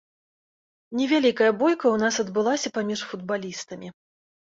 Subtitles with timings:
[1.01, 3.87] Невялікая бойка ў нас адбылася паміж футбалістамі.